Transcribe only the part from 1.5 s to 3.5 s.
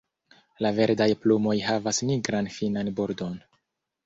havas nigran finan bordon.